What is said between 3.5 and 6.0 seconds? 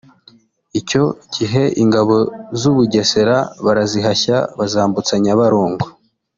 barazihashya bazambutsa Nyabarongo